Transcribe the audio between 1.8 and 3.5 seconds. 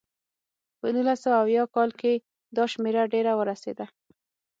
کې دا شمېره ډېره